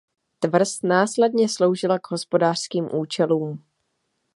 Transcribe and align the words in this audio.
Tvrz 0.39 0.81
následně 0.81 1.49
sloužila 1.49 1.99
k 1.99 2.11
hospodářským 2.11 2.89
účelům. 2.95 3.63